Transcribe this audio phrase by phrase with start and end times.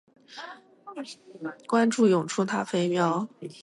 [1.67, 3.29] 关注永雏塔菲喵